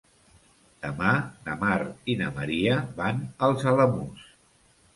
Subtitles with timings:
[0.85, 1.11] Demà
[1.49, 1.75] na Mar
[2.13, 4.29] i na Maria van als Alamús.